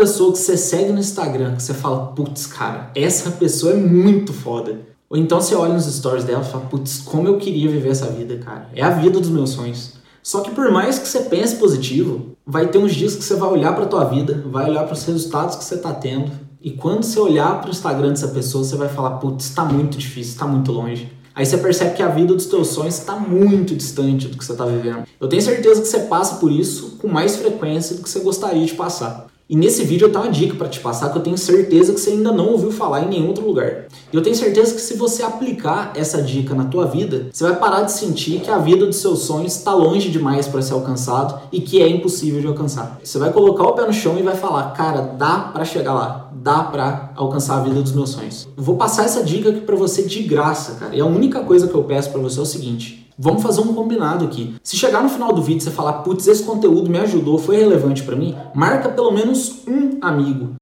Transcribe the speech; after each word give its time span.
pessoa 0.00 0.32
que 0.32 0.38
você 0.38 0.56
segue 0.56 0.92
no 0.92 0.98
Instagram, 0.98 1.56
que 1.56 1.62
você 1.62 1.74
fala, 1.74 2.06
putz, 2.06 2.46
cara, 2.46 2.90
essa 2.94 3.32
pessoa 3.32 3.74
é 3.74 3.76
muito 3.76 4.32
foda. 4.32 4.80
Ou 5.10 5.18
então 5.18 5.42
você 5.42 5.54
olha 5.54 5.74
nos 5.74 5.84
stories 5.84 6.24
dela 6.24 6.42
e 6.42 6.50
fala, 6.50 6.64
putz, 6.64 7.00
como 7.00 7.28
eu 7.28 7.36
queria 7.36 7.70
viver 7.70 7.90
essa 7.90 8.06
vida, 8.06 8.38
cara. 8.38 8.70
É 8.74 8.82
a 8.82 8.88
vida 8.88 9.20
dos 9.20 9.28
meus 9.28 9.50
sonhos. 9.50 9.92
Só 10.22 10.40
que 10.40 10.52
por 10.52 10.70
mais 10.72 10.98
que 10.98 11.06
você 11.06 11.20
pense 11.24 11.56
positivo, 11.56 12.34
vai 12.46 12.68
ter 12.68 12.78
uns 12.78 12.94
dias 12.94 13.14
que 13.14 13.22
você 13.22 13.34
vai 13.34 13.50
olhar 13.50 13.74
para 13.74 13.84
tua 13.84 14.04
vida, 14.04 14.42
vai 14.46 14.70
olhar 14.70 14.84
para 14.84 14.94
os 14.94 15.04
resultados 15.04 15.56
que 15.56 15.64
você 15.64 15.76
tá 15.76 15.92
tendo, 15.92 16.32
e 16.62 16.70
quando 16.70 17.02
você 17.02 17.20
olhar 17.20 17.60
para 17.60 17.68
o 17.68 17.70
Instagram 17.70 18.08
dessa 18.08 18.28
pessoa, 18.28 18.64
você 18.64 18.76
vai 18.76 18.88
falar, 18.88 19.18
putz, 19.18 19.44
está 19.44 19.66
muito 19.66 19.98
difícil, 19.98 20.32
está 20.32 20.46
muito 20.46 20.72
longe. 20.72 21.12
Aí 21.34 21.44
você 21.44 21.58
percebe 21.58 21.94
que 21.94 22.02
a 22.02 22.08
vida 22.08 22.32
dos 22.32 22.46
teus 22.46 22.68
sonhos 22.68 22.98
está 22.98 23.16
muito 23.16 23.76
distante 23.76 24.28
do 24.28 24.38
que 24.38 24.44
você 24.44 24.52
está 24.52 24.64
vivendo. 24.64 25.04
Eu 25.20 25.28
tenho 25.28 25.42
certeza 25.42 25.82
que 25.82 25.88
você 25.88 26.00
passa 26.00 26.36
por 26.36 26.50
isso 26.50 26.96
com 26.98 27.08
mais 27.08 27.36
frequência 27.36 27.96
do 27.96 28.02
que 28.02 28.08
você 28.08 28.20
gostaria 28.20 28.64
de 28.64 28.72
passar. 28.72 29.26
E 29.50 29.56
nesse 29.56 29.82
vídeo 29.82 30.06
eu 30.06 30.12
tenho 30.12 30.22
uma 30.22 30.30
dica 30.30 30.54
para 30.54 30.68
te 30.68 30.78
passar 30.78 31.10
que 31.10 31.18
eu 31.18 31.22
tenho 31.22 31.36
certeza 31.36 31.92
que 31.92 31.98
você 31.98 32.10
ainda 32.10 32.30
não 32.30 32.50
ouviu 32.50 32.70
falar 32.70 33.02
em 33.02 33.08
nenhum 33.08 33.26
outro 33.26 33.44
lugar. 33.44 33.86
E 34.12 34.14
eu 34.14 34.22
tenho 34.22 34.36
certeza 34.36 34.72
que 34.72 34.80
se 34.80 34.94
você 34.94 35.24
aplicar 35.24 35.90
essa 35.96 36.22
dica 36.22 36.54
na 36.54 36.66
tua 36.66 36.86
vida, 36.86 37.26
você 37.32 37.42
vai 37.42 37.56
parar 37.56 37.82
de 37.82 37.90
sentir 37.90 38.38
que 38.42 38.48
a 38.48 38.58
vida 38.58 38.86
dos 38.86 38.98
seus 38.98 39.22
sonhos 39.22 39.56
está 39.56 39.74
longe 39.74 40.08
demais 40.08 40.46
para 40.46 40.62
ser 40.62 40.74
alcançado 40.74 41.40
e 41.50 41.60
que 41.60 41.82
é 41.82 41.88
impossível 41.88 42.40
de 42.40 42.46
alcançar. 42.46 43.00
Você 43.02 43.18
vai 43.18 43.32
colocar 43.32 43.64
o 43.64 43.72
pé 43.72 43.84
no 43.84 43.92
chão 43.92 44.16
e 44.16 44.22
vai 44.22 44.36
falar: 44.36 44.70
"Cara, 44.70 45.00
dá 45.18 45.50
para 45.52 45.64
chegar 45.64 45.94
lá, 45.94 46.30
dá 46.32 46.62
para 46.62 47.10
alcançar 47.16 47.56
a 47.56 47.64
vida 47.64 47.82
dos 47.82 47.90
meus 47.90 48.10
sonhos". 48.10 48.46
Eu 48.56 48.62
vou 48.62 48.76
passar 48.76 49.04
essa 49.04 49.24
dica 49.24 49.48
aqui 49.48 49.62
para 49.62 49.74
você 49.74 50.04
de 50.04 50.22
graça, 50.22 50.76
cara. 50.76 50.94
E 50.94 51.00
a 51.00 51.06
única 51.06 51.40
coisa 51.40 51.66
que 51.66 51.74
eu 51.74 51.82
peço 51.82 52.10
para 52.10 52.20
você 52.20 52.38
é 52.38 52.42
o 52.42 52.46
seguinte: 52.46 53.09
Vamos 53.22 53.42
fazer 53.42 53.60
um 53.60 53.74
combinado 53.74 54.24
aqui. 54.24 54.54
Se 54.62 54.78
chegar 54.78 55.02
no 55.02 55.10
final 55.10 55.30
do 55.30 55.42
vídeo 55.42 55.58
e 55.58 55.64
você 55.64 55.70
falar, 55.70 55.92
putz, 56.02 56.26
esse 56.26 56.42
conteúdo 56.42 56.88
me 56.88 56.96
ajudou, 57.00 57.36
foi 57.36 57.56
relevante 57.56 58.02
para 58.02 58.16
mim, 58.16 58.34
marca 58.54 58.88
pelo 58.88 59.10
menos 59.10 59.60
um 59.68 59.98
amigo. 60.00 60.54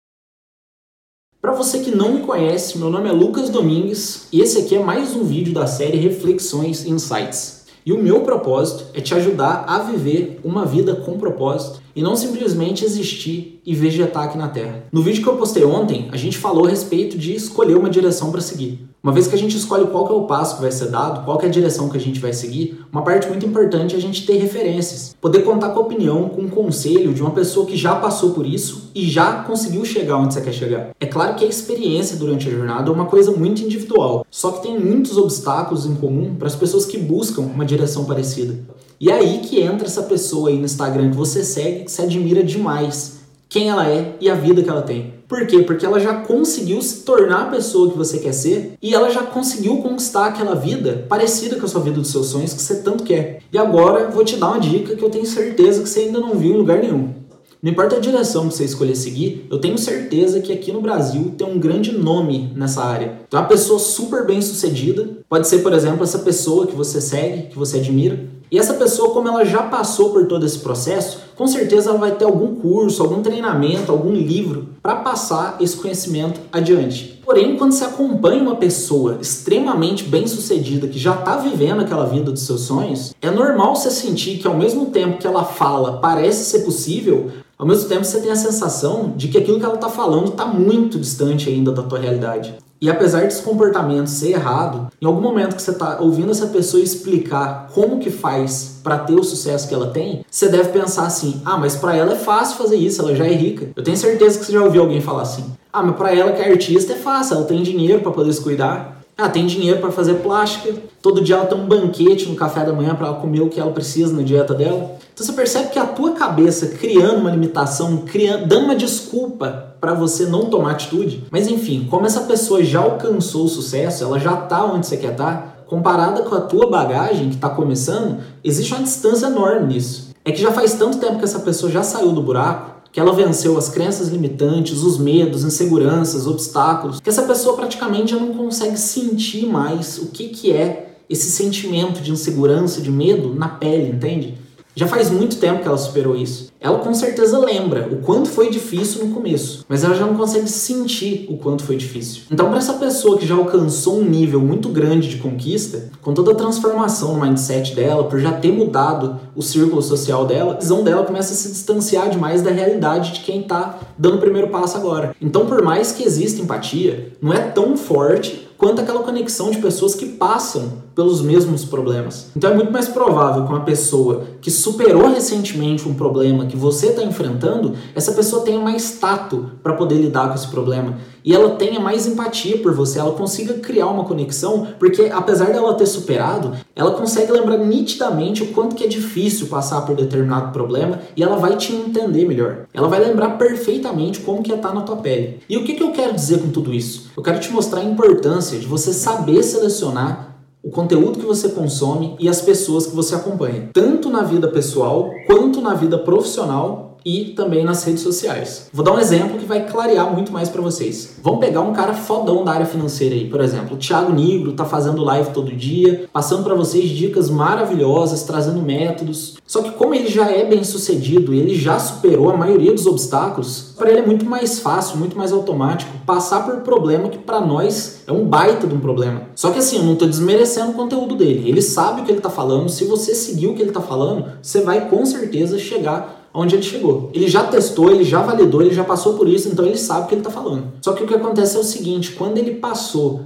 Para 1.40 1.52
você 1.52 1.78
que 1.78 1.92
não 1.92 2.14
me 2.14 2.22
conhece, 2.22 2.76
meu 2.76 2.90
nome 2.90 3.08
é 3.08 3.12
Lucas 3.12 3.48
Domingues 3.48 4.26
e 4.32 4.40
esse 4.40 4.58
aqui 4.58 4.74
é 4.74 4.82
mais 4.82 5.14
um 5.14 5.22
vídeo 5.22 5.54
da 5.54 5.68
série 5.68 5.98
Reflexões 5.98 6.84
Insights. 6.84 7.64
E 7.86 7.92
o 7.92 8.02
meu 8.02 8.22
propósito 8.22 8.86
é 8.92 9.00
te 9.00 9.14
ajudar 9.14 9.64
a 9.68 9.78
viver 9.78 10.40
uma 10.42 10.66
vida 10.66 10.96
com 10.96 11.16
propósito 11.16 11.80
e 11.98 12.00
não 12.00 12.14
simplesmente 12.14 12.84
existir 12.84 13.60
e 13.66 13.74
vegetar 13.74 14.22
aqui 14.22 14.38
na 14.38 14.46
Terra. 14.46 14.84
No 14.92 15.02
vídeo 15.02 15.20
que 15.20 15.28
eu 15.28 15.36
postei 15.36 15.64
ontem, 15.64 16.08
a 16.12 16.16
gente 16.16 16.38
falou 16.38 16.66
a 16.66 16.68
respeito 16.68 17.18
de 17.18 17.34
escolher 17.34 17.76
uma 17.76 17.90
direção 17.90 18.30
para 18.30 18.40
seguir. 18.40 18.86
Uma 19.02 19.12
vez 19.12 19.26
que 19.26 19.34
a 19.34 19.38
gente 19.38 19.56
escolhe 19.56 19.84
qual 19.88 20.06
é 20.06 20.12
o 20.12 20.22
passo 20.22 20.56
que 20.56 20.62
vai 20.62 20.70
ser 20.70 20.90
dado, 20.90 21.24
qual 21.24 21.40
é 21.40 21.46
a 21.46 21.48
direção 21.48 21.88
que 21.88 21.96
a 21.96 22.00
gente 22.00 22.20
vai 22.20 22.32
seguir, 22.32 22.84
uma 22.92 23.02
parte 23.02 23.28
muito 23.28 23.44
importante 23.44 23.96
é 23.96 23.98
a 23.98 24.00
gente 24.00 24.24
ter 24.24 24.38
referências. 24.38 25.16
Poder 25.20 25.42
contar 25.42 25.70
com 25.70 25.80
a 25.80 25.82
opinião, 25.82 26.28
com 26.28 26.42
o 26.42 26.48
conselho 26.48 27.12
de 27.12 27.20
uma 27.20 27.32
pessoa 27.32 27.66
que 27.66 27.76
já 27.76 27.96
passou 27.96 28.30
por 28.30 28.46
isso 28.46 28.92
e 28.94 29.08
já 29.08 29.42
conseguiu 29.42 29.84
chegar 29.84 30.18
onde 30.18 30.34
você 30.34 30.40
quer 30.40 30.52
chegar. 30.52 30.90
É 31.00 31.06
claro 31.06 31.34
que 31.34 31.44
a 31.44 31.48
experiência 31.48 32.16
durante 32.16 32.46
a 32.46 32.50
jornada 32.52 32.90
é 32.90 32.94
uma 32.94 33.06
coisa 33.06 33.32
muito 33.32 33.60
individual, 33.60 34.24
só 34.30 34.52
que 34.52 34.62
tem 34.62 34.78
muitos 34.78 35.16
obstáculos 35.16 35.84
em 35.84 35.96
comum 35.96 36.36
para 36.36 36.46
as 36.46 36.54
pessoas 36.54 36.84
que 36.84 36.96
buscam 36.96 37.42
uma 37.42 37.64
direção 37.64 38.04
parecida. 38.04 38.56
E 39.00 39.10
é 39.10 39.14
aí 39.14 39.38
que 39.38 39.60
entra 39.60 39.86
essa 39.86 40.02
pessoa 40.02 40.50
aí 40.50 40.58
no 40.58 40.64
Instagram 40.64 41.10
que 41.10 41.16
você 41.16 41.44
segue, 41.44 41.84
que 41.84 41.92
se 41.92 42.02
admira 42.02 42.42
demais 42.42 43.18
quem 43.48 43.68
ela 43.68 43.88
é 43.88 44.16
e 44.20 44.28
a 44.28 44.34
vida 44.34 44.62
que 44.62 44.68
ela 44.68 44.82
tem. 44.82 45.14
Por 45.28 45.46
quê? 45.46 45.62
Porque 45.62 45.84
ela 45.84 46.00
já 46.00 46.14
conseguiu 46.22 46.80
se 46.80 47.02
tornar 47.02 47.42
a 47.42 47.50
pessoa 47.50 47.90
que 47.90 47.98
você 47.98 48.18
quer 48.18 48.32
ser 48.32 48.72
e 48.82 48.94
ela 48.94 49.10
já 49.10 49.22
conseguiu 49.22 49.76
conquistar 49.76 50.26
aquela 50.26 50.54
vida 50.54 51.04
parecida 51.08 51.56
com 51.56 51.66
a 51.66 51.68
sua 51.68 51.82
vida 51.82 52.00
dos 52.00 52.10
seus 52.10 52.28
sonhos 52.28 52.54
que 52.54 52.62
você 52.62 52.76
tanto 52.76 53.04
quer. 53.04 53.42
E 53.52 53.58
agora 53.58 54.10
vou 54.10 54.24
te 54.24 54.36
dar 54.36 54.48
uma 54.48 54.60
dica 54.60 54.96
que 54.96 55.02
eu 55.02 55.10
tenho 55.10 55.26
certeza 55.26 55.82
que 55.82 55.88
você 55.88 56.00
ainda 56.00 56.18
não 56.18 56.34
viu 56.34 56.54
em 56.54 56.58
lugar 56.58 56.78
nenhum. 56.78 57.14
Não 57.60 57.72
importa 57.72 57.96
a 57.96 58.00
direção 58.00 58.48
que 58.48 58.54
você 58.54 58.64
escolher 58.64 58.94
seguir, 58.94 59.46
eu 59.50 59.58
tenho 59.58 59.76
certeza 59.76 60.40
que 60.40 60.52
aqui 60.52 60.72
no 60.72 60.80
Brasil 60.80 61.34
tem 61.36 61.46
um 61.46 61.58
grande 61.58 61.90
nome 61.90 62.52
nessa 62.54 62.84
área. 62.84 63.18
Então, 63.26 63.40
uma 63.40 63.48
pessoa 63.48 63.80
super 63.80 64.24
bem 64.24 64.40
sucedida, 64.40 65.08
pode 65.28 65.48
ser, 65.48 65.58
por 65.58 65.72
exemplo, 65.72 66.04
essa 66.04 66.20
pessoa 66.20 66.68
que 66.68 66.76
você 66.76 67.00
segue, 67.00 67.48
que 67.48 67.58
você 67.58 67.78
admira, 67.78 68.20
e 68.50 68.58
essa 68.58 68.74
pessoa, 68.74 69.12
como 69.12 69.28
ela 69.28 69.44
já 69.44 69.62
passou 69.62 70.10
por 70.10 70.26
todo 70.26 70.46
esse 70.46 70.58
processo, 70.60 71.20
com 71.36 71.46
certeza 71.46 71.90
ela 71.90 71.98
vai 71.98 72.12
ter 72.12 72.24
algum 72.24 72.54
curso, 72.56 73.02
algum 73.02 73.22
treinamento, 73.22 73.92
algum 73.92 74.12
livro 74.12 74.68
para 74.82 74.96
passar 74.96 75.56
esse 75.60 75.76
conhecimento 75.76 76.40
adiante. 76.50 77.20
Porém, 77.24 77.56
quando 77.56 77.72
você 77.72 77.84
acompanha 77.84 78.42
uma 78.42 78.56
pessoa 78.56 79.18
extremamente 79.20 80.04
bem-sucedida 80.04 80.88
que 80.88 80.98
já 80.98 81.14
está 81.14 81.36
vivendo 81.36 81.80
aquela 81.80 82.06
vida 82.06 82.30
dos 82.32 82.42
seus 82.42 82.62
sonhos, 82.62 83.14
é 83.20 83.30
normal 83.30 83.76
você 83.76 83.90
sentir 83.90 84.38
que 84.38 84.46
ao 84.46 84.56
mesmo 84.56 84.86
tempo 84.86 85.18
que 85.18 85.26
ela 85.26 85.44
fala 85.44 85.98
parece 86.00 86.44
ser 86.44 86.60
possível, 86.60 87.30
ao 87.58 87.66
mesmo 87.66 87.88
tempo 87.88 88.04
você 88.04 88.20
tem 88.20 88.30
a 88.30 88.36
sensação 88.36 89.12
de 89.14 89.28
que 89.28 89.36
aquilo 89.36 89.58
que 89.58 89.64
ela 89.64 89.74
está 89.74 89.90
falando 89.90 90.28
está 90.28 90.46
muito 90.46 90.98
distante 90.98 91.50
ainda 91.50 91.70
da 91.70 91.82
tua 91.82 91.98
realidade. 91.98 92.54
E 92.80 92.88
apesar 92.88 93.22
desse 93.22 93.42
comportamento 93.42 94.06
ser 94.06 94.30
errado, 94.30 94.88
em 95.02 95.06
algum 95.06 95.20
momento 95.20 95.56
que 95.56 95.62
você 95.62 95.72
está 95.72 95.98
ouvindo 96.00 96.30
essa 96.30 96.46
pessoa 96.46 96.82
explicar 96.82 97.68
como 97.74 97.98
que 97.98 98.10
faz 98.10 98.80
para 98.84 98.98
ter 98.98 99.14
o 99.14 99.24
sucesso 99.24 99.68
que 99.68 99.74
ela 99.74 99.88
tem, 99.88 100.24
você 100.30 100.48
deve 100.48 100.68
pensar 100.68 101.06
assim: 101.06 101.42
ah, 101.44 101.56
mas 101.56 101.74
para 101.74 101.96
ela 101.96 102.12
é 102.12 102.16
fácil 102.16 102.56
fazer 102.56 102.76
isso, 102.76 103.02
ela 103.02 103.16
já 103.16 103.26
é 103.26 103.32
rica. 103.32 103.70
Eu 103.74 103.82
tenho 103.82 103.96
certeza 103.96 104.38
que 104.38 104.44
você 104.44 104.52
já 104.52 104.62
ouviu 104.62 104.82
alguém 104.82 105.00
falar 105.00 105.22
assim: 105.22 105.44
ah, 105.72 105.82
mas 105.82 105.96
para 105.96 106.14
ela 106.14 106.32
que 106.32 106.40
é 106.40 106.50
artista 106.50 106.92
é 106.92 106.96
fácil, 106.96 107.36
ela 107.36 107.44
tem 107.44 107.62
dinheiro 107.62 108.00
para 108.00 108.12
poder 108.12 108.32
se 108.32 108.40
cuidar. 108.40 108.96
Ah, 109.16 109.28
tem 109.28 109.46
dinheiro 109.46 109.80
para 109.80 109.90
fazer 109.90 110.14
plástica. 110.14 110.72
Todo 111.02 111.20
dia 111.20 111.34
ela 111.34 111.46
tem 111.46 111.58
um 111.58 111.66
banquete 111.66 112.28
no 112.28 112.36
café 112.36 112.64
da 112.64 112.72
manhã 112.72 112.94
para 112.94 113.08
ela 113.08 113.16
comer 113.16 113.40
o 113.40 113.48
que 113.48 113.58
ela 113.58 113.72
precisa 113.72 114.14
na 114.14 114.22
dieta 114.22 114.54
dela. 114.54 114.96
Então 115.12 115.26
você 115.26 115.32
percebe 115.32 115.70
que 115.70 115.78
a 115.80 115.86
tua 115.86 116.12
cabeça 116.12 116.68
criando 116.68 117.18
uma 117.18 117.30
limitação, 117.32 118.04
criando, 118.06 118.46
dando 118.46 118.66
uma 118.66 118.76
desculpa 118.76 119.67
para 119.80 119.94
você 119.94 120.26
não 120.26 120.46
tomar 120.46 120.72
atitude. 120.72 121.24
Mas 121.30 121.46
enfim, 121.46 121.86
como 121.90 122.06
essa 122.06 122.22
pessoa 122.22 122.62
já 122.62 122.80
alcançou 122.80 123.44
o 123.44 123.48
sucesso, 123.48 124.04
ela 124.04 124.18
já 124.18 124.36
tá 124.36 124.64
onde 124.64 124.86
você 124.86 124.96
quer 124.96 125.12
estar, 125.12 125.36
tá, 125.36 125.54
comparada 125.66 126.22
com 126.22 126.34
a 126.34 126.40
tua 126.40 126.70
bagagem 126.70 127.28
que 127.28 127.34
está 127.34 127.50
começando, 127.50 128.18
existe 128.42 128.72
uma 128.72 128.82
distância 128.82 129.26
enorme 129.26 129.74
nisso. 129.74 130.08
É 130.24 130.32
que 130.32 130.40
já 130.40 130.52
faz 130.52 130.74
tanto 130.74 130.98
tempo 130.98 131.18
que 131.18 131.24
essa 131.24 131.40
pessoa 131.40 131.70
já 131.70 131.82
saiu 131.82 132.12
do 132.12 132.22
buraco 132.22 132.78
que 132.90 132.98
ela 132.98 133.12
venceu 133.12 133.56
as 133.58 133.68
crenças 133.68 134.08
limitantes, 134.08 134.82
os 134.82 134.98
medos, 134.98 135.44
inseguranças, 135.44 136.26
obstáculos, 136.26 137.00
que 137.00 137.08
essa 137.08 137.22
pessoa 137.22 137.54
praticamente 137.56 138.12
já 138.12 138.16
não 138.18 138.32
consegue 138.32 138.78
sentir 138.78 139.46
mais 139.46 139.98
o 139.98 140.06
que, 140.06 140.28
que 140.28 140.52
é 140.52 140.96
esse 141.08 141.30
sentimento 141.30 142.00
de 142.00 142.10
insegurança, 142.10 142.80
de 142.80 142.90
medo 142.90 143.34
na 143.34 143.48
pele, 143.48 143.90
entende? 143.92 144.38
Já 144.78 144.86
faz 144.86 145.10
muito 145.10 145.38
tempo 145.38 145.60
que 145.60 145.66
ela 145.66 145.76
superou 145.76 146.14
isso. 146.14 146.52
Ela 146.60 146.78
com 146.78 146.94
certeza 146.94 147.36
lembra 147.36 147.88
o 147.90 147.96
quanto 147.96 148.28
foi 148.28 148.48
difícil 148.48 149.04
no 149.04 149.12
começo, 149.12 149.64
mas 149.68 149.82
ela 149.82 149.92
já 149.92 150.06
não 150.06 150.14
consegue 150.14 150.48
sentir 150.48 151.26
o 151.28 151.36
quanto 151.36 151.64
foi 151.64 151.76
difícil. 151.76 152.22
Então, 152.30 152.48
para 152.48 152.58
essa 152.58 152.74
pessoa 152.74 153.18
que 153.18 153.26
já 153.26 153.34
alcançou 153.34 153.98
um 153.98 154.04
nível 154.04 154.40
muito 154.40 154.68
grande 154.68 155.08
de 155.08 155.16
conquista, 155.16 155.90
com 156.00 156.14
toda 156.14 156.30
a 156.30 156.34
transformação 156.36 157.14
no 157.14 157.20
mindset 157.20 157.74
dela, 157.74 158.04
por 158.04 158.20
já 158.20 158.30
ter 158.30 158.52
mudado 158.52 159.18
o 159.34 159.42
círculo 159.42 159.82
social 159.82 160.24
dela, 160.24 160.52
a 160.54 160.58
visão 160.60 160.84
dela 160.84 161.04
começa 161.04 161.32
a 161.32 161.36
se 161.36 161.48
distanciar 161.48 162.08
demais 162.08 162.40
da 162.40 162.52
realidade 162.52 163.14
de 163.14 163.20
quem 163.22 163.40
está 163.40 163.80
dando 163.98 164.18
o 164.18 164.20
primeiro 164.20 164.46
passo 164.46 164.76
agora. 164.76 165.12
Então, 165.20 165.44
por 165.46 165.60
mais 165.60 165.90
que 165.90 166.04
exista 166.04 166.40
empatia, 166.40 167.14
não 167.20 167.32
é 167.32 167.40
tão 167.40 167.76
forte 167.76 168.48
quanto 168.56 168.80
aquela 168.80 169.02
conexão 169.04 169.50
de 169.50 169.58
pessoas 169.58 169.96
que 169.96 170.06
passam 170.06 170.86
pelos 170.98 171.22
mesmos 171.22 171.64
problemas. 171.64 172.32
Então 172.34 172.50
é 172.50 172.54
muito 172.56 172.72
mais 172.72 172.88
provável 172.88 173.44
que 173.44 173.50
uma 173.50 173.60
pessoa 173.60 174.24
que 174.40 174.50
superou 174.50 175.06
recentemente 175.06 175.88
um 175.88 175.94
problema 175.94 176.46
que 176.46 176.56
você 176.56 176.88
está 176.88 177.04
enfrentando, 177.04 177.74
essa 177.94 178.10
pessoa 178.10 178.42
tenha 178.42 178.58
mais 178.58 178.98
tato 178.98 179.48
para 179.62 179.74
poder 179.74 179.94
lidar 179.94 180.26
com 180.26 180.34
esse 180.34 180.48
problema 180.48 180.96
e 181.24 181.32
ela 181.32 181.50
tenha 181.50 181.78
mais 181.78 182.04
empatia 182.04 182.58
por 182.58 182.74
você, 182.74 182.98
ela 182.98 183.12
consiga 183.12 183.54
criar 183.54 183.86
uma 183.86 184.02
conexão, 184.02 184.66
porque 184.76 185.08
apesar 185.12 185.52
dela 185.52 185.74
ter 185.74 185.86
superado, 185.86 186.52
ela 186.74 186.90
consegue 186.90 187.30
lembrar 187.30 187.58
nitidamente 187.58 188.42
o 188.42 188.48
quanto 188.48 188.74
que 188.74 188.82
é 188.82 188.88
difícil 188.88 189.46
passar 189.46 189.82
por 189.82 189.94
determinado 189.94 190.52
problema 190.52 190.98
e 191.16 191.22
ela 191.22 191.36
vai 191.36 191.56
te 191.56 191.72
entender 191.72 192.24
melhor. 192.24 192.66
Ela 192.74 192.88
vai 192.88 192.98
lembrar 192.98 193.38
perfeitamente 193.38 194.18
como 194.18 194.42
que 194.42 194.50
é 194.50 194.56
estar 194.56 194.70
tá 194.70 194.74
na 194.74 194.80
tua 194.80 194.96
pele. 194.96 195.38
E 195.48 195.56
o 195.56 195.62
que, 195.62 195.74
que 195.74 195.82
eu 195.82 195.92
quero 195.92 196.12
dizer 196.12 196.40
com 196.40 196.48
tudo 196.48 196.74
isso? 196.74 197.08
Eu 197.16 197.22
quero 197.22 197.38
te 197.38 197.52
mostrar 197.52 197.82
a 197.82 197.84
importância 197.84 198.58
de 198.58 198.66
você 198.66 198.92
saber 198.92 199.44
selecionar 199.44 200.28
o 200.62 200.70
conteúdo 200.70 201.18
que 201.18 201.26
você 201.26 201.50
consome 201.50 202.16
e 202.18 202.28
as 202.28 202.40
pessoas 202.40 202.86
que 202.86 202.96
você 202.96 203.14
acompanha, 203.14 203.70
tanto 203.72 204.10
na 204.10 204.22
vida 204.22 204.48
pessoal 204.48 205.10
quanto 205.26 205.60
na 205.60 205.74
vida 205.74 205.98
profissional 205.98 206.87
e 207.04 207.26
também 207.36 207.64
nas 207.64 207.84
redes 207.84 208.02
sociais. 208.02 208.68
Vou 208.72 208.84
dar 208.84 208.92
um 208.92 208.98
exemplo 208.98 209.38
que 209.38 209.44
vai 209.44 209.66
clarear 209.66 210.12
muito 210.12 210.32
mais 210.32 210.48
para 210.48 210.62
vocês. 210.62 211.16
Vamos 211.22 211.40
pegar 211.40 211.60
um 211.60 211.72
cara 211.72 211.94
fodão 211.94 212.44
da 212.44 212.52
área 212.52 212.66
financeira 212.66 213.14
aí, 213.14 213.28
por 213.28 213.40
exemplo, 213.40 213.76
o 213.76 213.78
Thiago 213.78 214.12
Nigro 214.12 214.52
tá 214.52 214.64
fazendo 214.64 215.02
live 215.04 215.30
todo 215.30 215.54
dia, 215.54 216.08
passando 216.12 216.44
para 216.44 216.54
vocês 216.54 216.88
dicas 216.90 217.30
maravilhosas, 217.30 218.22
trazendo 218.22 218.62
métodos. 218.62 219.36
Só 219.46 219.62
que 219.62 219.70
como 219.72 219.94
ele 219.94 220.08
já 220.08 220.30
é 220.30 220.44
bem 220.44 220.62
sucedido, 220.64 221.32
ele 221.32 221.54
já 221.54 221.78
superou 221.78 222.30
a 222.30 222.36
maioria 222.36 222.72
dos 222.72 222.86
obstáculos, 222.86 223.72
para 223.76 223.90
ele 223.90 224.00
é 224.00 224.06
muito 224.06 224.26
mais 224.26 224.58
fácil, 224.58 224.98
muito 224.98 225.16
mais 225.16 225.32
automático 225.32 225.98
passar 226.04 226.44
por 226.44 226.56
problema 226.62 227.08
que 227.08 227.18
para 227.18 227.40
nós 227.40 228.02
é 228.06 228.12
um 228.12 228.24
baita 228.24 228.66
de 228.66 228.74
um 228.74 228.80
problema. 228.80 229.22
Só 229.34 229.50
que 229.50 229.58
assim, 229.58 229.76
eu 229.76 229.84
não 229.84 229.96
tô 229.96 230.06
desmerecendo 230.06 230.72
o 230.72 230.74
conteúdo 230.74 231.14
dele. 231.14 231.48
Ele 231.48 231.62
sabe 231.62 232.00
o 232.00 232.04
que 232.04 232.10
ele 232.10 232.20
tá 232.20 232.30
falando. 232.30 232.68
Se 232.68 232.84
você 232.84 233.14
seguir 233.14 233.46
o 233.46 233.54
que 233.54 233.62
ele 233.62 233.72
tá 233.72 233.80
falando, 233.80 234.26
você 234.42 234.60
vai 234.60 234.88
com 234.88 235.04
certeza 235.04 235.58
chegar 235.58 236.27
onde 236.38 236.54
ele 236.54 236.62
chegou. 236.62 237.10
Ele 237.12 237.26
já 237.26 237.44
testou, 237.44 237.90
ele 237.90 238.04
já 238.04 238.22
validou, 238.22 238.62
ele 238.62 238.74
já 238.74 238.84
passou 238.84 239.14
por 239.14 239.28
isso, 239.28 239.48
então 239.48 239.64
ele 239.64 239.76
sabe 239.76 240.04
o 240.04 240.06
que 240.06 240.14
ele 240.14 240.20
está 240.20 240.30
falando. 240.30 240.72
Só 240.80 240.92
que 240.92 241.02
o 241.02 241.06
que 241.06 241.14
acontece 241.14 241.56
é 241.56 241.60
o 241.60 241.64
seguinte: 241.64 242.12
quando 242.12 242.38
ele 242.38 242.52
passou 242.52 243.22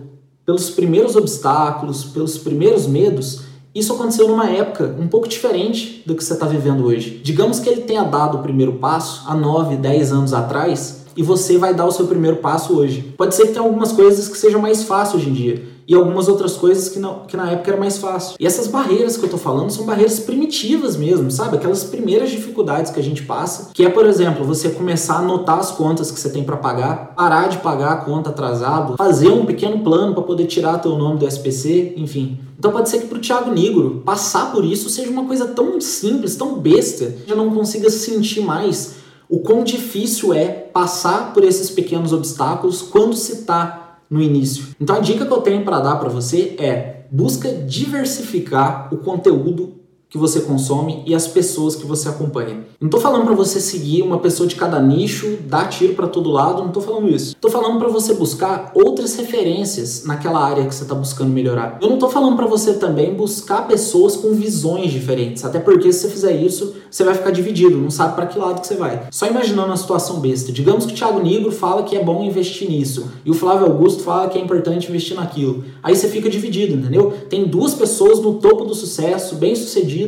pelos 0.46 0.70
primeiros 0.70 1.14
obstáculos, 1.14 2.04
pelos 2.04 2.38
primeiros 2.38 2.86
medos, 2.86 3.42
isso 3.74 3.92
aconteceu 3.92 4.28
numa 4.28 4.48
época 4.48 4.96
um 4.98 5.06
pouco 5.06 5.28
diferente 5.28 6.02
do 6.06 6.14
que 6.14 6.24
você 6.24 6.32
está 6.32 6.46
vivendo 6.46 6.84
hoje. 6.84 7.20
Digamos 7.22 7.60
que 7.60 7.68
ele 7.68 7.82
tenha 7.82 8.02
dado 8.02 8.38
o 8.38 8.42
primeiro 8.42 8.74
passo 8.74 9.22
há 9.26 9.34
9, 9.34 9.76
10 9.76 10.12
anos 10.12 10.32
atrás 10.32 11.04
e 11.16 11.22
você 11.22 11.58
vai 11.58 11.74
dar 11.74 11.86
o 11.86 11.92
seu 11.92 12.06
primeiro 12.06 12.38
passo 12.38 12.76
hoje. 12.76 13.14
Pode 13.16 13.34
ser 13.34 13.46
que 13.46 13.52
tenha 13.52 13.64
algumas 13.64 13.92
coisas 13.92 14.28
que 14.28 14.36
sejam 14.36 14.60
mais 14.60 14.82
fáceis 14.82 15.22
hoje 15.22 15.30
em 15.30 15.32
dia 15.32 15.71
e 15.86 15.94
algumas 15.94 16.28
outras 16.28 16.54
coisas 16.54 16.88
que, 16.88 16.98
não, 16.98 17.20
que 17.20 17.36
na 17.36 17.50
época 17.50 17.70
era 17.70 17.80
mais 17.80 17.98
fácil. 17.98 18.36
E 18.38 18.46
essas 18.46 18.66
barreiras 18.66 19.16
que 19.16 19.24
eu 19.24 19.28
tô 19.28 19.38
falando 19.38 19.70
são 19.70 19.84
barreiras 19.84 20.20
primitivas 20.20 20.96
mesmo, 20.96 21.30
sabe? 21.30 21.56
Aquelas 21.56 21.84
primeiras 21.84 22.30
dificuldades 22.30 22.92
que 22.92 23.00
a 23.00 23.02
gente 23.02 23.22
passa, 23.22 23.70
que 23.72 23.84
é, 23.84 23.88
por 23.88 24.06
exemplo, 24.06 24.44
você 24.44 24.70
começar 24.70 25.14
a 25.14 25.18
anotar 25.18 25.58
as 25.58 25.70
contas 25.70 26.10
que 26.10 26.18
você 26.18 26.30
tem 26.30 26.44
para 26.44 26.56
pagar, 26.56 27.14
parar 27.14 27.48
de 27.48 27.58
pagar 27.58 27.92
a 27.92 27.96
conta 27.96 28.30
atrasado, 28.30 28.96
fazer 28.96 29.28
um 29.28 29.44
pequeno 29.44 29.80
plano 29.80 30.14
para 30.14 30.22
poder 30.22 30.46
tirar 30.46 30.78
teu 30.78 30.96
nome 30.96 31.18
do 31.18 31.26
SPC, 31.26 31.94
enfim. 31.96 32.38
Então 32.58 32.70
pode 32.70 32.88
ser 32.88 33.00
que 33.00 33.06
para 33.08 33.18
o 33.18 33.20
Thiago 33.20 33.50
Negro 33.50 34.02
passar 34.04 34.52
por 34.52 34.64
isso 34.64 34.88
seja 34.88 35.10
uma 35.10 35.24
coisa 35.24 35.48
tão 35.48 35.80
simples, 35.80 36.36
tão 36.36 36.58
besta, 36.58 37.16
já 37.26 37.34
não 37.34 37.50
consiga 37.50 37.90
sentir 37.90 38.40
mais 38.40 39.02
o 39.32 39.40
quão 39.40 39.64
difícil 39.64 40.34
é 40.34 40.46
passar 40.48 41.32
por 41.32 41.42
esses 41.42 41.70
pequenos 41.70 42.12
obstáculos 42.12 42.82
quando 42.82 43.16
se 43.16 43.32
está 43.32 43.81
no 44.12 44.20
início. 44.20 44.66
Então 44.78 44.96
a 44.96 45.00
dica 45.00 45.24
que 45.24 45.32
eu 45.32 45.40
tenho 45.40 45.64
para 45.64 45.80
dar 45.80 45.96
para 45.96 46.10
você 46.10 46.54
é 46.58 47.06
busca 47.10 47.50
diversificar 47.50 48.92
o 48.92 48.98
conteúdo 48.98 49.81
que 50.12 50.18
você 50.18 50.42
consome 50.42 51.02
e 51.06 51.14
as 51.14 51.26
pessoas 51.26 51.74
que 51.74 51.86
você 51.86 52.06
acompanha. 52.06 52.66
Não 52.78 52.90
tô 52.90 53.00
falando 53.00 53.24
para 53.24 53.34
você 53.34 53.58
seguir 53.58 54.02
uma 54.02 54.18
pessoa 54.18 54.46
de 54.46 54.54
cada 54.54 54.78
nicho, 54.78 55.38
dar 55.46 55.70
tiro 55.70 55.94
para 55.94 56.06
todo 56.06 56.30
lado, 56.30 56.62
não 56.62 56.70
tô 56.70 56.82
falando 56.82 57.08
isso. 57.08 57.34
Tô 57.40 57.48
falando 57.48 57.78
para 57.78 57.88
você 57.88 58.12
buscar 58.12 58.72
outras 58.74 59.16
referências 59.16 60.04
naquela 60.04 60.44
área 60.44 60.66
que 60.66 60.74
você 60.74 60.84
tá 60.84 60.94
buscando 60.94 61.30
melhorar. 61.30 61.78
Eu 61.80 61.88
não 61.88 61.98
tô 61.98 62.10
falando 62.10 62.36
para 62.36 62.44
você 62.44 62.74
também 62.74 63.14
buscar 63.14 63.66
pessoas 63.66 64.14
com 64.14 64.34
visões 64.34 64.92
diferentes, 64.92 65.46
até 65.46 65.58
porque 65.58 65.90
se 65.90 66.00
você 66.00 66.08
fizer 66.10 66.36
isso, 66.36 66.74
você 66.90 67.04
vai 67.04 67.14
ficar 67.14 67.30
dividido, 67.30 67.78
não 67.78 67.90
sabe 67.90 68.14
para 68.14 68.26
que 68.26 68.38
lado 68.38 68.60
que 68.60 68.66
você 68.66 68.74
vai. 68.74 69.06
Só 69.10 69.26
imaginando 69.26 69.68
uma 69.68 69.76
situação 69.78 70.20
besta. 70.20 70.52
Digamos 70.52 70.84
que 70.84 70.92
o 70.92 70.94
Thiago 70.94 71.22
Negro 71.22 71.50
fala 71.50 71.84
que 71.84 71.96
é 71.96 72.04
bom 72.04 72.22
investir 72.22 72.68
nisso 72.68 73.10
e 73.24 73.30
o 73.30 73.34
Flávio 73.34 73.66
Augusto 73.66 74.02
fala 74.02 74.28
que 74.28 74.36
é 74.36 74.42
importante 74.42 74.90
investir 74.90 75.16
naquilo. 75.16 75.64
Aí 75.82 75.96
você 75.96 76.06
fica 76.06 76.28
dividido, 76.28 76.74
entendeu? 76.74 77.14
Tem 77.30 77.46
duas 77.46 77.72
pessoas 77.72 78.20
no 78.20 78.34
topo 78.34 78.66
do 78.66 78.74
sucesso, 78.74 79.36
bem-sucedidas 79.36 80.01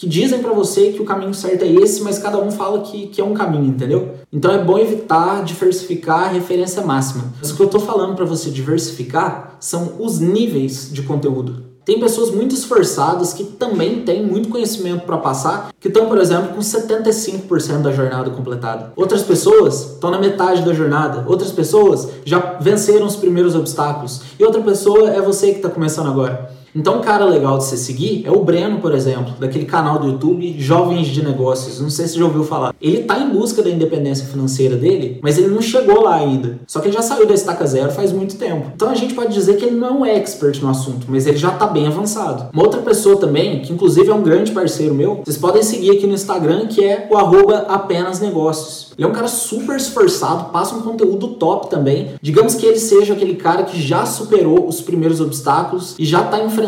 que 0.00 0.08
dizem 0.08 0.40
para 0.40 0.54
você 0.54 0.92
que 0.92 1.02
o 1.02 1.04
caminho 1.04 1.34
certo 1.34 1.62
é 1.62 1.68
esse, 1.68 2.02
mas 2.02 2.18
cada 2.18 2.38
um 2.38 2.50
fala 2.50 2.80
que, 2.80 3.08
que 3.08 3.20
é 3.20 3.24
um 3.24 3.34
caminho, 3.34 3.66
entendeu? 3.66 4.14
Então 4.32 4.50
é 4.50 4.64
bom 4.64 4.78
evitar 4.78 5.44
diversificar 5.44 6.24
a 6.24 6.28
referência 6.28 6.80
máxima. 6.80 7.24
Mas 7.38 7.50
o 7.50 7.54
que 7.54 7.60
eu 7.60 7.66
estou 7.66 7.80
falando 7.80 8.16
para 8.16 8.24
você 8.24 8.48
diversificar 8.48 9.56
são 9.60 9.96
os 9.98 10.18
níveis 10.18 10.90
de 10.90 11.02
conteúdo. 11.02 11.70
Tem 11.84 11.98
pessoas 11.98 12.30
muito 12.30 12.54
esforçadas 12.54 13.34
que 13.34 13.44
também 13.44 14.02
têm 14.02 14.24
muito 14.24 14.48
conhecimento 14.48 15.04
para 15.04 15.18
passar, 15.18 15.70
que 15.78 15.88
estão, 15.88 16.06
por 16.06 16.18
exemplo, 16.18 16.54
com 16.54 16.60
75% 16.60 17.82
da 17.82 17.90
jornada 17.90 18.30
completada. 18.30 18.92
Outras 18.96 19.22
pessoas 19.22 19.92
estão 19.92 20.10
na 20.10 20.18
metade 20.18 20.62
da 20.62 20.72
jornada. 20.72 21.24
Outras 21.26 21.52
pessoas 21.52 22.08
já 22.24 22.58
venceram 22.60 23.06
os 23.06 23.16
primeiros 23.16 23.54
obstáculos. 23.54 24.22
E 24.38 24.44
outra 24.44 24.62
pessoa 24.62 25.10
é 25.10 25.20
você 25.20 25.48
que 25.48 25.56
está 25.56 25.68
começando 25.68 26.08
agora. 26.08 26.50
Então, 26.74 26.98
um 26.98 27.00
cara 27.00 27.24
legal 27.24 27.58
de 27.58 27.64
você 27.64 27.76
seguir 27.76 28.22
é 28.24 28.30
o 28.30 28.44
Breno, 28.44 28.78
por 28.78 28.94
exemplo, 28.94 29.34
daquele 29.40 29.64
canal 29.64 29.98
do 29.98 30.06
YouTube 30.06 30.54
Jovens 30.58 31.08
de 31.08 31.22
Negócios. 31.22 31.80
Não 31.80 31.90
sei 31.90 32.06
se 32.06 32.12
você 32.12 32.18
já 32.20 32.24
ouviu 32.24 32.44
falar. 32.44 32.74
Ele 32.80 33.02
tá 33.02 33.18
em 33.18 33.30
busca 33.30 33.62
da 33.62 33.68
independência 33.68 34.26
financeira 34.26 34.76
dele, 34.76 35.18
mas 35.22 35.36
ele 35.36 35.48
não 35.48 35.60
chegou 35.60 36.02
lá 36.02 36.14
ainda. 36.14 36.60
Só 36.66 36.80
que 36.80 36.86
ele 36.86 36.94
já 36.94 37.02
saiu 37.02 37.26
da 37.26 37.34
estaca 37.34 37.66
zero 37.66 37.90
faz 37.90 38.12
muito 38.12 38.36
tempo. 38.36 38.70
Então 38.74 38.88
a 38.88 38.94
gente 38.94 39.14
pode 39.14 39.34
dizer 39.34 39.56
que 39.56 39.64
ele 39.64 39.76
não 39.76 39.88
é 39.88 39.90
um 39.90 40.06
expert 40.06 40.60
no 40.62 40.68
assunto, 40.68 41.06
mas 41.08 41.26
ele 41.26 41.36
já 41.36 41.50
tá 41.50 41.66
bem 41.66 41.86
avançado. 41.88 42.50
Uma 42.52 42.62
outra 42.62 42.80
pessoa 42.80 43.16
também, 43.16 43.60
que 43.62 43.72
inclusive 43.72 44.08
é 44.08 44.14
um 44.14 44.22
grande 44.22 44.52
parceiro 44.52 44.94
meu, 44.94 45.22
vocês 45.24 45.36
podem 45.36 45.62
seguir 45.62 45.90
aqui 45.90 46.06
no 46.06 46.14
Instagram, 46.14 46.66
que 46.68 46.84
é 46.84 47.08
o 47.10 47.16
arroba 47.16 47.66
apenas 47.68 48.20
negócios. 48.20 48.92
Ele 48.96 49.06
é 49.06 49.10
um 49.10 49.12
cara 49.12 49.28
super 49.28 49.76
esforçado, 49.76 50.50
passa 50.50 50.74
um 50.74 50.82
conteúdo 50.82 51.28
top 51.28 51.68
também. 51.68 52.10
Digamos 52.20 52.54
que 52.54 52.66
ele 52.66 52.78
seja 52.78 53.14
aquele 53.14 53.34
cara 53.34 53.64
que 53.64 53.80
já 53.80 54.06
superou 54.06 54.68
os 54.68 54.80
primeiros 54.80 55.20
obstáculos 55.20 55.94
e 55.98 56.04
já 56.04 56.22
está 56.22 56.38
enfrentando 56.38 56.59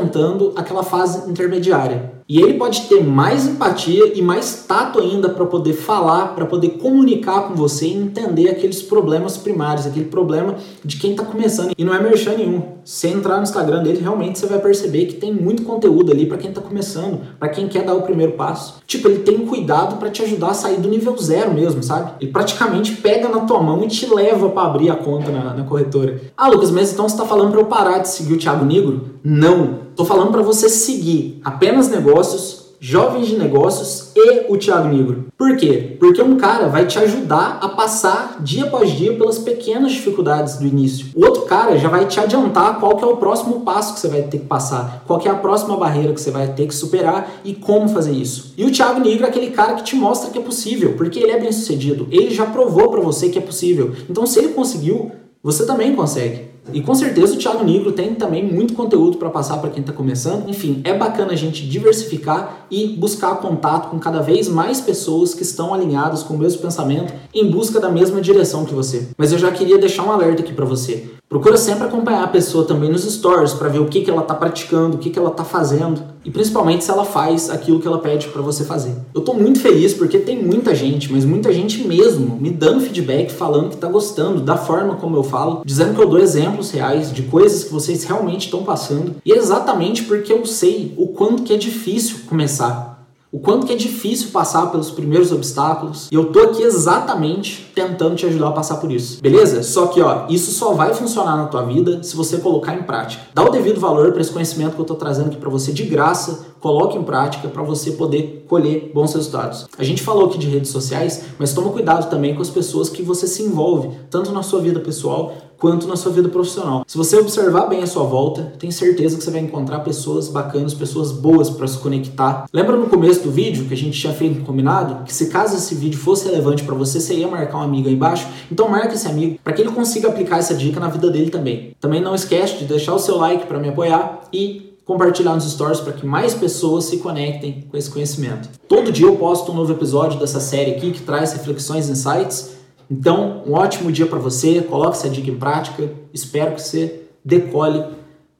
aquela 0.56 0.82
fase 0.82 1.30
intermediária. 1.30 2.21
E 2.28 2.40
ele 2.40 2.54
pode 2.54 2.82
ter 2.82 3.02
mais 3.02 3.46
empatia 3.46 4.12
e 4.14 4.22
mais 4.22 4.64
tato 4.66 5.00
ainda 5.00 5.28
para 5.28 5.44
poder 5.44 5.72
falar, 5.72 6.34
para 6.34 6.46
poder 6.46 6.70
comunicar 6.70 7.48
com 7.48 7.54
você 7.54 7.86
e 7.86 7.94
entender 7.94 8.48
aqueles 8.48 8.82
problemas 8.82 9.36
primários, 9.36 9.86
aquele 9.86 10.06
problema 10.06 10.56
de 10.84 10.96
quem 10.96 11.12
está 11.12 11.24
começando. 11.24 11.72
E 11.76 11.84
não 11.84 11.94
é 11.94 12.00
merchan 12.00 12.36
nenhum. 12.36 12.62
Se 12.84 13.06
entrar 13.06 13.36
no 13.36 13.44
Instagram 13.44 13.82
dele, 13.82 14.00
realmente 14.00 14.38
você 14.38 14.46
vai 14.46 14.58
perceber 14.58 15.06
que 15.06 15.14
tem 15.14 15.32
muito 15.32 15.62
conteúdo 15.62 16.10
ali 16.10 16.26
para 16.26 16.38
quem 16.38 16.50
está 16.50 16.60
começando, 16.60 17.20
para 17.38 17.48
quem 17.48 17.68
quer 17.68 17.84
dar 17.84 17.94
o 17.94 18.02
primeiro 18.02 18.32
passo. 18.32 18.82
Tipo, 18.86 19.08
ele 19.08 19.20
tem 19.20 19.46
cuidado 19.46 19.96
para 19.96 20.10
te 20.10 20.22
ajudar 20.22 20.50
a 20.50 20.54
sair 20.54 20.80
do 20.80 20.88
nível 20.88 21.16
zero 21.16 21.52
mesmo, 21.52 21.82
sabe? 21.82 22.12
Ele 22.20 22.32
praticamente 22.32 22.96
pega 22.96 23.28
na 23.28 23.40
tua 23.40 23.62
mão 23.62 23.84
e 23.84 23.88
te 23.88 24.12
leva 24.12 24.48
para 24.48 24.68
abrir 24.68 24.90
a 24.90 24.96
conta 24.96 25.30
na, 25.30 25.54
na 25.54 25.64
corretora. 25.64 26.20
Ah, 26.36 26.48
Lucas, 26.48 26.70
mas 26.70 26.92
então 26.92 27.08
você 27.08 27.14
está 27.14 27.26
falando 27.26 27.52
para 27.52 27.60
eu 27.60 27.66
parar 27.66 27.98
de 27.98 28.08
seguir 28.08 28.34
o 28.34 28.38
Thiago 28.38 28.64
Negro? 28.64 29.12
Não. 29.22 29.82
Tô 29.94 30.04
falando 30.04 30.30
para 30.30 30.42
você 30.42 30.68
seguir 30.68 31.40
apenas 31.44 31.88
negócios, 31.88 32.62
jovens 32.80 33.28
de 33.28 33.36
negócios 33.36 34.10
e 34.16 34.46
o 34.48 34.56
Thiago 34.56 34.88
Negro. 34.88 35.26
Por 35.36 35.56
quê? 35.56 35.96
Porque 36.00 36.22
um 36.22 36.36
cara 36.36 36.66
vai 36.66 36.86
te 36.86 36.98
ajudar 36.98 37.58
a 37.60 37.68
passar 37.68 38.38
dia 38.40 38.64
após 38.64 38.90
dia 38.90 39.12
pelas 39.12 39.38
pequenas 39.38 39.92
dificuldades 39.92 40.56
do 40.56 40.66
início. 40.66 41.06
O 41.14 41.24
outro 41.24 41.42
cara 41.42 41.76
já 41.76 41.88
vai 41.88 42.06
te 42.06 42.18
adiantar 42.18 42.80
qual 42.80 42.96
que 42.96 43.04
é 43.04 43.06
o 43.06 43.18
próximo 43.18 43.60
passo 43.60 43.94
que 43.94 44.00
você 44.00 44.08
vai 44.08 44.22
ter 44.22 44.38
que 44.38 44.46
passar, 44.46 45.04
qual 45.06 45.18
que 45.18 45.28
é 45.28 45.30
a 45.30 45.36
próxima 45.36 45.76
barreira 45.76 46.14
que 46.14 46.20
você 46.20 46.30
vai 46.30 46.48
ter 46.54 46.66
que 46.66 46.74
superar 46.74 47.40
e 47.44 47.54
como 47.54 47.88
fazer 47.88 48.12
isso. 48.12 48.54
E 48.56 48.64
o 48.64 48.72
Thiago 48.72 49.00
Negro 49.00 49.26
é 49.26 49.28
aquele 49.28 49.50
cara 49.50 49.74
que 49.74 49.84
te 49.84 49.94
mostra 49.94 50.30
que 50.30 50.38
é 50.38 50.42
possível, 50.42 50.94
porque 50.96 51.18
ele 51.18 51.32
é 51.32 51.38
bem 51.38 51.52
sucedido. 51.52 52.08
Ele 52.10 52.30
já 52.30 52.46
provou 52.46 52.88
para 52.88 53.00
você 53.00 53.28
que 53.28 53.38
é 53.38 53.42
possível. 53.42 53.92
Então, 54.08 54.26
se 54.26 54.38
ele 54.38 54.54
conseguiu, 54.54 55.12
você 55.42 55.66
também 55.66 55.94
consegue. 55.94 56.51
E 56.72 56.80
com 56.80 56.94
certeza 56.94 57.34
o 57.34 57.36
Thiago 57.36 57.64
Negro 57.64 57.92
tem 57.92 58.14
também 58.14 58.44
muito 58.44 58.74
conteúdo 58.74 59.16
para 59.16 59.30
passar 59.30 59.56
para 59.58 59.70
quem 59.70 59.80
está 59.80 59.92
começando. 59.92 60.48
Enfim, 60.48 60.80
é 60.84 60.94
bacana 60.94 61.32
a 61.32 61.36
gente 61.36 61.66
diversificar 61.66 62.66
e 62.70 62.88
buscar 62.88 63.36
contato 63.36 63.90
com 63.90 63.98
cada 63.98 64.20
vez 64.20 64.48
mais 64.48 64.80
pessoas 64.80 65.34
que 65.34 65.42
estão 65.42 65.74
alinhadas 65.74 66.22
com 66.22 66.34
o 66.34 66.38
mesmo 66.38 66.62
pensamento 66.62 67.12
em 67.34 67.50
busca 67.50 67.80
da 67.80 67.88
mesma 67.88 68.20
direção 68.20 68.64
que 68.64 68.74
você. 68.74 69.08
Mas 69.16 69.32
eu 69.32 69.38
já 69.38 69.50
queria 69.50 69.78
deixar 69.78 70.04
um 70.04 70.12
alerta 70.12 70.42
aqui 70.42 70.52
para 70.52 70.64
você. 70.64 71.10
Procura 71.28 71.56
sempre 71.56 71.84
acompanhar 71.84 72.24
a 72.24 72.28
pessoa 72.28 72.66
também 72.66 72.90
nos 72.90 73.10
stories 73.10 73.54
para 73.54 73.70
ver 73.70 73.78
o 73.78 73.86
que, 73.86 74.02
que 74.02 74.10
ela 74.10 74.20
está 74.20 74.34
praticando, 74.34 74.96
o 74.96 74.98
que, 74.98 75.08
que 75.08 75.18
ela 75.18 75.30
está 75.30 75.42
fazendo 75.42 76.12
e 76.24 76.30
principalmente 76.30 76.84
se 76.84 76.90
ela 76.90 77.04
faz 77.04 77.50
aquilo 77.50 77.80
que 77.80 77.86
ela 77.86 77.98
pede 77.98 78.28
para 78.28 78.42
você 78.42 78.64
fazer. 78.64 78.94
Eu 79.14 79.20
estou 79.20 79.34
muito 79.34 79.58
feliz 79.58 79.92
porque 79.92 80.18
tem 80.18 80.42
muita 80.42 80.74
gente, 80.74 81.10
mas 81.10 81.24
muita 81.24 81.52
gente 81.52 81.86
mesmo, 81.86 82.36
me 82.36 82.50
dando 82.50 82.80
feedback, 82.80 83.32
falando 83.32 83.70
que 83.70 83.74
está 83.74 83.88
gostando 83.88 84.40
da 84.40 84.56
forma 84.56 84.96
como 84.96 85.16
eu 85.16 85.22
falo, 85.22 85.62
dizendo 85.64 85.94
que 85.94 86.00
eu 86.00 86.08
dou 86.08 86.20
exemplos 86.52 86.70
reais 86.70 87.12
de 87.12 87.22
coisas 87.22 87.64
que 87.64 87.72
vocês 87.72 88.04
realmente 88.04 88.44
estão 88.44 88.62
passando 88.62 89.16
e 89.24 89.32
é 89.32 89.36
exatamente 89.36 90.04
porque 90.04 90.32
eu 90.32 90.44
sei 90.46 90.94
o 90.96 91.08
quanto 91.08 91.42
que 91.42 91.52
é 91.52 91.56
difícil 91.56 92.20
começar 92.28 92.92
o 93.32 93.38
quanto 93.38 93.66
que 93.66 93.72
é 93.72 93.76
difícil 93.76 94.28
passar 94.30 94.66
pelos 94.66 94.90
primeiros 94.90 95.32
obstáculos. 95.32 96.08
E 96.12 96.14
eu 96.14 96.30
tô 96.30 96.40
aqui 96.40 96.62
exatamente 96.62 97.72
tentando 97.74 98.14
te 98.14 98.26
ajudar 98.26 98.48
a 98.48 98.52
passar 98.52 98.76
por 98.76 98.92
isso. 98.92 99.22
Beleza? 99.22 99.62
Só 99.62 99.86
que, 99.86 100.02
ó, 100.02 100.26
isso 100.28 100.52
só 100.52 100.74
vai 100.74 100.92
funcionar 100.92 101.38
na 101.38 101.46
tua 101.46 101.62
vida 101.62 102.02
se 102.02 102.14
você 102.14 102.36
colocar 102.36 102.74
em 102.74 102.82
prática. 102.82 103.22
Dá 103.32 103.42
o 103.42 103.48
devido 103.48 103.80
valor 103.80 104.12
para 104.12 104.20
esse 104.20 104.30
conhecimento 104.30 104.74
que 104.74 104.80
eu 104.82 104.84
tô 104.84 104.96
trazendo 104.96 105.28
aqui 105.28 105.38
para 105.38 105.48
você 105.48 105.72
de 105.72 105.84
graça. 105.84 106.52
Coloque 106.60 106.98
em 106.98 107.02
prática 107.02 107.48
para 107.48 107.62
você 107.62 107.92
poder 107.92 108.44
colher 108.46 108.92
bons 108.94 109.14
resultados. 109.14 109.66
A 109.78 109.82
gente 109.82 110.02
falou 110.02 110.26
aqui 110.26 110.36
de 110.36 110.46
redes 110.46 110.70
sociais, 110.70 111.24
mas 111.38 111.54
toma 111.54 111.70
cuidado 111.70 112.10
também 112.10 112.34
com 112.34 112.42
as 112.42 112.50
pessoas 112.50 112.90
que 112.90 113.02
você 113.02 113.26
se 113.26 113.42
envolve, 113.42 113.88
tanto 114.10 114.30
na 114.30 114.42
sua 114.42 114.60
vida 114.60 114.78
pessoal 114.78 115.34
quanto 115.62 115.86
na 115.86 115.94
sua 115.94 116.10
vida 116.10 116.28
profissional. 116.28 116.82
Se 116.88 116.98
você 116.98 117.16
observar 117.16 117.66
bem 117.66 117.84
a 117.84 117.86
sua 117.86 118.02
volta, 118.02 118.52
tenho 118.58 118.72
certeza 118.72 119.16
que 119.16 119.22
você 119.22 119.30
vai 119.30 119.42
encontrar 119.42 119.78
pessoas 119.78 120.26
bacanas, 120.26 120.74
pessoas 120.74 121.12
boas 121.12 121.48
para 121.48 121.68
se 121.68 121.78
conectar. 121.78 122.46
Lembra 122.52 122.76
no 122.76 122.88
começo 122.88 123.22
do 123.22 123.30
vídeo 123.30 123.66
que 123.66 123.72
a 123.72 123.76
gente 123.76 123.96
tinha 123.96 124.12
feito 124.12 124.40
um 124.40 124.44
combinado 124.44 125.04
que 125.04 125.14
se 125.14 125.26
caso 125.26 125.54
esse 125.54 125.76
vídeo 125.76 126.00
fosse 126.00 126.26
relevante 126.26 126.64
para 126.64 126.74
você, 126.74 126.98
você 126.98 127.14
ia 127.14 127.28
marcar 127.28 127.58
um 127.58 127.62
amigo 127.62 127.86
aí 127.86 127.94
embaixo? 127.94 128.26
Então 128.50 128.68
marca 128.68 128.94
esse 128.94 129.06
amigo 129.06 129.38
para 129.44 129.52
que 129.52 129.62
ele 129.62 129.70
consiga 129.70 130.08
aplicar 130.08 130.38
essa 130.38 130.52
dica 130.52 130.80
na 130.80 130.88
vida 130.88 131.08
dele 131.08 131.30
também. 131.30 131.76
Também 131.80 132.00
não 132.00 132.12
esquece 132.12 132.56
de 132.56 132.64
deixar 132.64 132.94
o 132.94 132.98
seu 132.98 133.16
like 133.16 133.46
para 133.46 133.60
me 133.60 133.68
apoiar 133.68 134.22
e 134.32 134.74
compartilhar 134.84 135.34
nos 135.36 135.48
stories 135.48 135.78
para 135.78 135.92
que 135.92 136.04
mais 136.04 136.34
pessoas 136.34 136.86
se 136.86 136.96
conectem 136.96 137.68
com 137.70 137.76
esse 137.76 137.88
conhecimento. 137.88 138.48
Todo 138.66 138.90
dia 138.90 139.06
eu 139.06 139.14
posto 139.14 139.52
um 139.52 139.54
novo 139.54 139.72
episódio 139.72 140.18
dessa 140.18 140.40
série 140.40 140.72
aqui 140.72 140.90
que 140.90 141.02
traz 141.02 141.32
reflexões 141.32 141.88
e 141.88 141.92
insights 141.92 142.61
então, 142.90 143.42
um 143.46 143.54
ótimo 143.54 143.90
dia 143.90 144.06
para 144.06 144.18
você, 144.18 144.60
coloque 144.60 144.96
essa 144.96 145.08
dica 145.08 145.30
em 145.30 145.36
prática, 145.36 145.90
espero 146.12 146.54
que 146.54 146.62
você 146.62 147.02
decole 147.24 147.84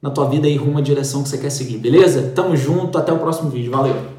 na 0.01 0.09
tua 0.09 0.29
vida 0.29 0.47
e 0.47 0.55
rumo 0.55 0.77
à 0.77 0.81
direção 0.81 1.23
que 1.23 1.29
você 1.29 1.37
quer 1.37 1.49
seguir, 1.49 1.77
beleza? 1.77 2.31
Tamo 2.35 2.55
junto, 2.55 2.97
até 2.97 3.11
o 3.11 3.19
próximo 3.19 3.49
vídeo, 3.49 3.71
valeu! 3.71 4.12